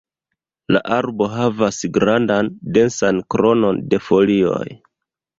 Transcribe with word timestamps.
La 0.75 0.79
arbo 0.93 1.25
havas 1.33 1.77
grandan, 1.97 2.49
densan 2.77 3.19
kronon 3.35 3.83
de 3.93 4.01
folioj. 4.07 4.63